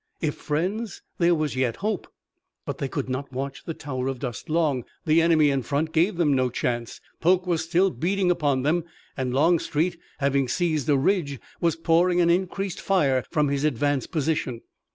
[0.19, 2.07] If friends there was yet hope!
[2.65, 4.83] But they could not watch the tower of dust long.
[5.05, 6.99] The enemy in front gave them no chance.
[7.19, 8.83] Polk was still beating upon them,
[9.15, 14.61] and Longstreet, having seized a ridge, was pouring an increased fire from his advanced position.